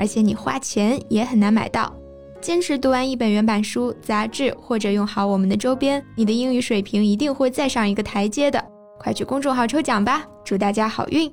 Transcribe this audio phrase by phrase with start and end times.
[0.00, 1.94] 而且你花钱也很难买到。
[2.40, 8.64] 坚持读完一本原版书、杂志，或者用好我们的周边，你的英语水平一定会再上一个台阶的。
[8.98, 11.30] 快去公众号抽奖吧，祝大家好运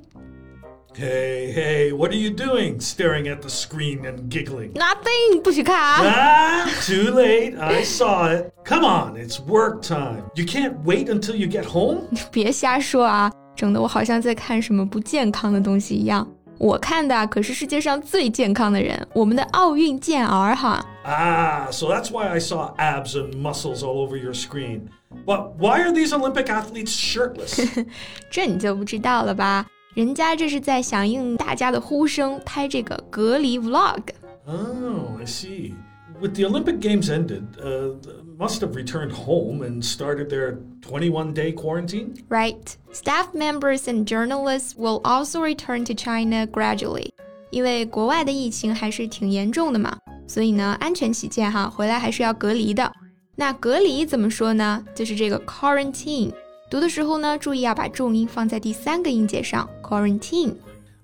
[0.97, 2.81] ！Hey, hey, what are you doing?
[2.81, 4.73] Staring at the screen and giggling.
[4.73, 7.57] Nothing，不许看啊！Ah, too late.
[7.57, 8.51] I saw it.
[8.65, 10.23] Come on, it's work time.
[10.35, 11.99] You can't wait until you get home?
[12.33, 16.27] 别瞎说啊，整得我好像在看什么不健康的东西一样。
[16.58, 20.84] 我看的啊可是世界上最健康的人，我们的奥运健儿哈。
[21.04, 24.82] Ah, so that's why I saw abs and muscles all over your screen.
[25.26, 27.84] But why are these Olympic athletes shirtless?
[28.30, 29.66] 这你就不知道了吧？
[29.94, 34.00] 人家这是在响应大家的呼声，拍这个隔离 vlog。
[34.46, 35.74] oh, I see.
[36.20, 37.96] With the Olympic Games ended, uh,
[38.38, 42.14] must have returned home and started their 21 day quarantine?
[42.28, 42.76] Right.
[42.92, 47.10] Staff members and journalists will also return to China gradually.
[47.50, 52.92] 因为国外的疫情还是挺严重的嘛，所以呢，安全起见哈，回来还是要隔离的。
[53.36, 54.84] 那隔离怎么说呢？
[54.94, 56.32] 就是这个 quarantine。
[56.70, 60.54] 读的时候呢，注意要把重音放在第三个音节上，quarantine。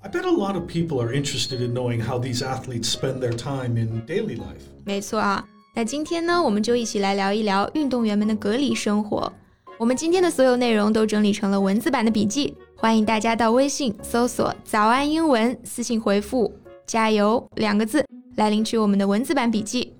[0.00, 3.36] I bet a lot of people are interested in knowing how these athletes spend their
[3.36, 4.62] time in daily life.
[4.84, 9.30] 没错啊，那今天呢，我们就一起来聊一聊运动员们的隔离生活。
[9.79, 16.53] 我们今天的所有内容都整理成了文字版的笔记，欢迎大家到微信搜索“早安英文”，私信回复
[16.85, 19.93] “加油”两个字来领取我们的文字版笔记。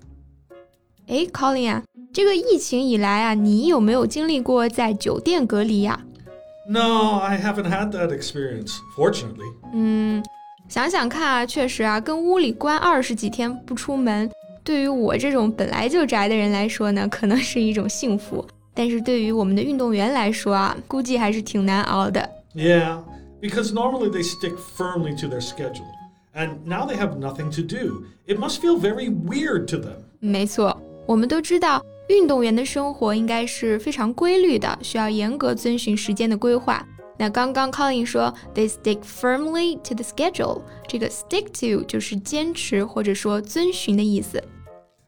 [1.08, 1.82] 诶 c o l i n 啊，
[2.12, 6.00] 这个疫情以来啊，你有没有经历过在酒店隔离呀、
[6.68, 9.52] No, I haven't had that experience, fortunately.
[9.74, 10.24] 嗯，
[10.68, 14.30] 想想看啊，确实啊，跟屋里关二十几天不出门，
[14.62, 18.46] 对于我这种本来就宅的人来说呢，可能是一种幸福。
[18.73, 22.29] 但是对于我们的运动员来说啊，估计还是挺难熬的。
[22.55, 22.99] Yeah,
[23.41, 25.85] because normally they stick firmly to their schedule.
[26.33, 28.05] And now they have nothing to do.
[28.25, 29.97] It must feel very weird to them.
[30.19, 36.85] 没错，我们都知道，运动员的生活应该是非常规律的，需要严格遵循时间的规划。
[37.17, 44.41] 那刚刚 Colin 说 they stick firmly to the schedule，这个 stick to 就是坚持或者说遵循的意思。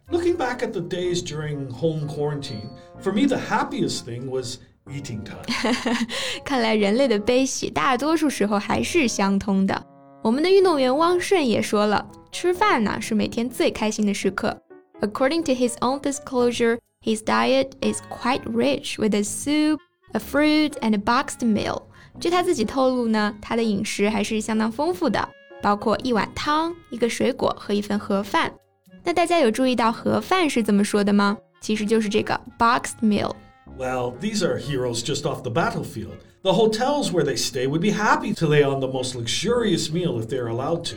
[0.10, 4.58] Looking back at the days during home quarantine, for me, the happiest thing was
[4.90, 5.46] eating time.
[6.44, 9.86] 看来人类的悲喜大多数时候还是相通的。
[10.22, 14.62] 我们的运动员汪顺也说了，吃饭呢是每天最开心的时刻。
[15.00, 19.80] According to his own disclosure, his diet is quite rich with a soup,
[20.12, 21.84] a fruit, and a boxed meal.
[22.20, 25.28] 据他自己透露呢，他的饮食还是相当丰富的，
[25.62, 28.54] 包括一碗汤、一个水果和一份盒饭。
[29.07, 31.39] 那大家有注意到盒饭是怎么说的吗？
[31.61, 33.31] 其实就是这个 boxed meal。
[33.79, 36.17] Well, these are heroes just off the battlefield.
[36.43, 40.21] The hotels where they stay would be happy to lay on the most luxurious meal
[40.21, 40.97] if they're allowed to.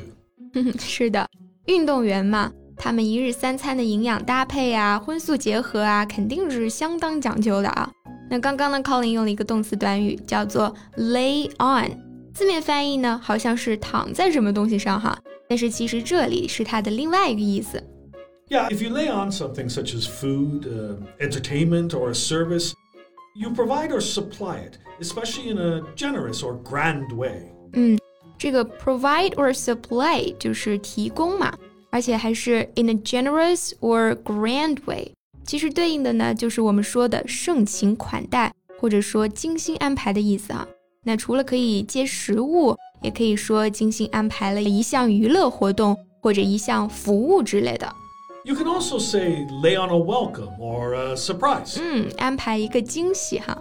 [0.80, 1.30] 是的，
[1.68, 7.92] 运动员嘛，他们一日三餐的营养搭配啊，荤素结合啊，肯定是相当讲究的啊。
[8.28, 11.92] 那刚刚呢，Colin 用了一个动词短语，叫做 lay on，
[12.34, 15.16] 字面翻译呢好像是躺在什么东西上哈，
[15.48, 17.84] 但是其实这里是它的另外一个意思。
[18.49, 22.75] Yeah, if you lay on something such as food, uh, entertainment, or a service,
[23.35, 27.51] you provide or supply it, especially in a generous or grand way.
[27.73, 27.99] 嗯，
[28.39, 31.53] 这个 provide or supply 就是提供嘛，
[31.91, 35.11] 而且还是 in a generous or grand way。
[35.45, 40.69] 其实对应的呢，就是我们说的盛情款待，或者说精心安排的意思啊。
[41.05, 47.93] 那除了可以接食物，也可以说精心安排了一项娱乐活动或者一项服务之类的。
[48.50, 51.78] you can also say lay on a welcome or a surprise.
[51.78, 53.56] Hmm, 嗯，安排一个惊喜哈。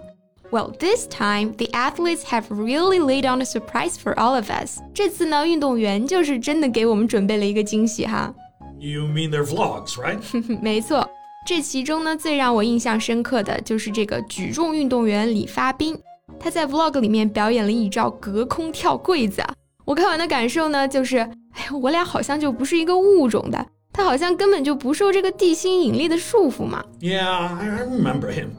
[0.51, 4.81] Well, this time the athletes have really laid on a surprise for all of us.
[4.95, 8.35] 这次呢，运动员就是真的给我们准备了一个惊喜哈。
[8.79, 10.19] You mean their vlogs, right?
[10.63, 11.07] 没错，
[11.47, 15.99] 这其中呢最让我印象深刻的就是这个举重运动员李发彬，
[16.41, 19.53] 他在 vlog 里面表演了一招隔空跳柜子啊。
[19.85, 23.67] 我看完的感受呢，就是，哎呀，我俩好像就不是一个物种的。
[23.98, 26.84] 他好像根本就不受这个地心引力的束缚嘛。
[27.00, 28.50] Yeah, I I remember him.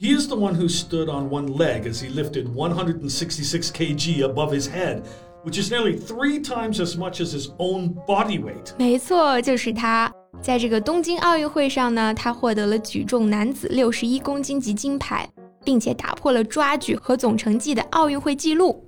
[0.00, 4.52] He is the one who stood on one leg as he lifted 166 kg above
[4.52, 5.02] his head.
[5.44, 8.72] which is nearly three times as much as his own body weight.
[8.78, 10.10] 没错，就是他。
[10.40, 15.28] 在这个东京奥运会上呢，他获得了举重男子六十一公斤级金牌，
[15.62, 18.84] 并且打破了抓举和总成绩的奥运会纪录。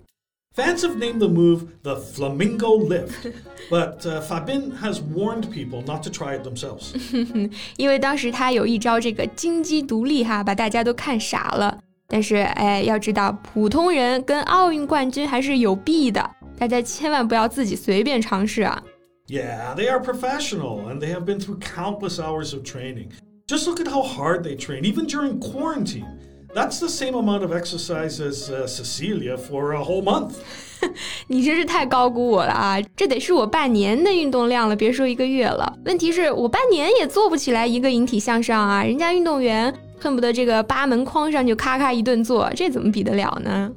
[0.54, 3.26] Fans have named the move the Flamingo Lift,
[3.68, 6.94] but uh, Fabin has warned people not to try it themselves.
[7.76, 11.78] 因为当时他有一招这个金鸡独立哈，把大家都看傻了。
[12.08, 18.82] 但是哎，要知道普通人跟奥运冠军还是有弊的，大家千万不要自己随便尝试啊。
[19.28, 23.08] Yeah, they are professional and they have been through countless hours of training.
[23.46, 26.06] Just look at how hard they train, even during quarantine.
[26.54, 30.36] That's the same amount of exercise as uh, Cecilia for a whole month.
[31.26, 32.80] 你真是太高估我了啊！
[32.96, 35.70] 这得是我半年的运动量了，别说一个月了。
[35.84, 38.82] 问题是我半年也做不起来一个引体向上啊！
[38.82, 43.70] 人家运动员恨不得这个八门框上就咔咔一顿做，这怎么比得了呢？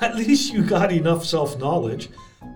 [0.00, 2.06] At least you got enough self-knowledge.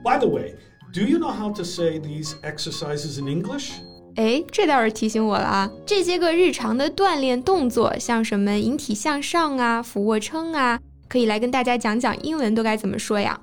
[0.03, 0.55] By the way,
[0.95, 3.73] do you know how to say these exercises in English?
[4.17, 5.71] 哎，这倒是提醒我了啊！
[5.87, 13.41] 这些个日常的锻炼动作，像什么引体向上啊、俯卧撑啊，可以来跟大家讲讲英文都该怎么说呀？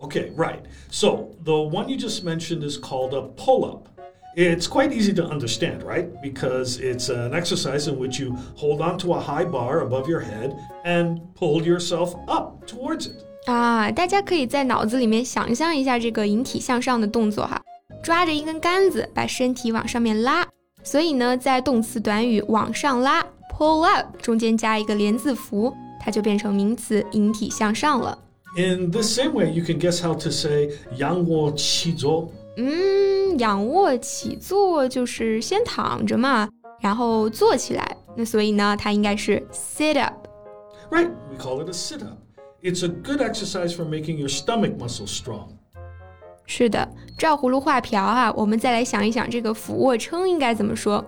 [0.00, 0.58] Okay, right.
[0.90, 3.88] So the one you just mentioned is called a pull-up.
[4.36, 6.08] It's quite easy to understand, right?
[6.22, 10.54] Because it's an exercise in which you hold onto a high bar above your head
[10.84, 13.14] and pull yourself up towards it.
[13.46, 17.62] 啊，大家可以在脑子里面想象一下这个引体向上的动作哈。
[18.02, 20.46] 抓着一根杆子，把身体往上面拉。
[20.82, 28.16] 所以呢，在动词短语往上拉 （pull up） 中间加一个连字符，它就变成名词引体向上了。
[28.56, 32.30] In the same way, you can guess how to say 仰卧起坐。
[32.56, 36.48] 嗯，仰卧起坐就是先躺着嘛，
[36.80, 37.96] 然后坐起来。
[38.16, 42.18] 那所以呢，它应该是 sit up。Right, we call it a sit up.
[42.62, 45.48] It's a good exercise for making your stomach muscles strong.
[46.53, 46.85] 是的，
[47.17, 51.01] 照葫芦画瓢哈，我们再来想一想这个俯卧撑应该怎么说。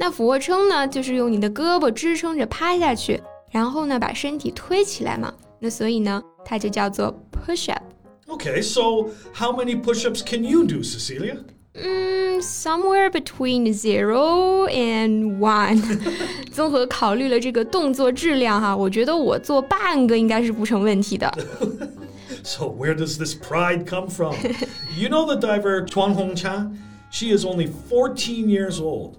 [0.00, 3.22] 那俯卧撑呢，就是用你的胳膊支撑着趴下去，
[3.52, 5.32] 然后呢把身体推起来嘛。
[5.60, 7.84] 那所以呢，它就叫做 push up。
[8.26, 11.36] Okay, so how many push-ups can you do, Cecilia?
[11.74, 15.80] 嗯，somewhere between zero and one。
[16.50, 21.32] 综合考虑了这个动作质量哈，我觉得我做半个应该是不成问题的。
[22.44, 24.34] So where does this pride come from?
[24.94, 26.76] you know the diver Quan Hongchan?
[27.10, 29.18] She is only 14 years old.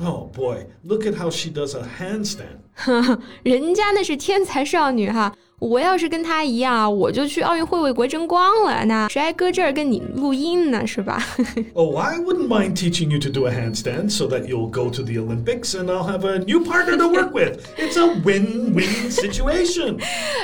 [0.00, 2.60] Oh boy, look at how she does a handstand.
[3.44, 8.84] 人家那是天才少女哈，我要是跟他一样，我就去奥运会为国争光了。
[8.84, 10.86] 那谁还搁这儿跟你录音呢？
[10.86, 11.22] 是吧
[11.72, 15.14] ？Oh, I wouldn't mind teaching you to do a handstand so that you'll go to the
[15.14, 17.60] Olympics and I'll have a new partner to work with.
[17.78, 19.98] It's a win-win situation.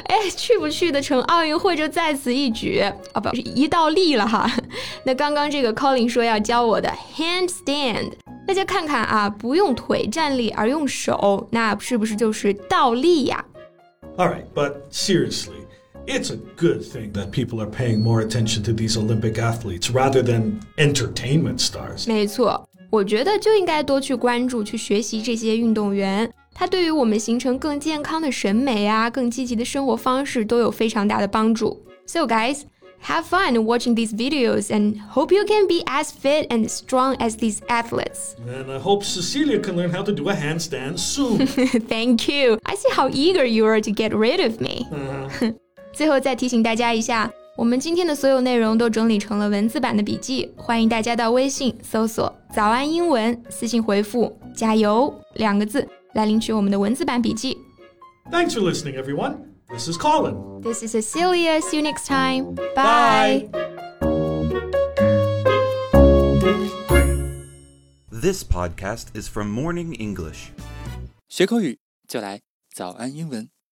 [0.06, 4.50] 哎，去不去得成奥运会就在此一举啊，不是一倒立了哈。
[5.04, 8.12] 那刚刚这个 Colin 说要教我的 handstand。
[8.44, 13.44] 大家看看啊，不用腿站立而用手，那是不是就是倒立呀
[14.17, 15.65] ？All right, but seriously,
[16.05, 20.23] it's a good thing that people are paying more attention to these Olympic athletes rather
[20.23, 22.07] than entertainment stars.
[22.07, 31.85] 没错，我觉得就应该多去关注、去学习这些运动员，他对于我们形成更健康的审美啊、更积极的生活方式都有非常大的帮助。
[32.05, 32.61] So, guys.
[33.01, 37.37] Have fun watching these videos and hope you can be as fit and strong as
[37.37, 38.35] these athletes.
[38.45, 41.47] And I hope Cecilia can learn how to do a handstand soon.
[41.87, 42.59] Thank you.
[42.65, 44.87] I see how eager you are to get rid of me.
[45.93, 57.57] 最后再提醒大家一下，我们今天的所有内容都整理成了文字版的笔记，欢迎大家到微信搜索“早安英文”，私信回复“加油”两个字来领取我们的文字版笔记。
[58.29, 59.35] Thanks for listening, everyone.
[59.71, 60.61] This is Colin.
[60.61, 61.61] This is Cecilia.
[61.61, 62.55] See you next time.
[62.75, 63.47] Bye.
[63.51, 63.77] Bye.
[68.09, 70.51] This podcast is from Morning English.
[71.27, 72.41] 学口语就来
[72.73, 73.49] 早安英文。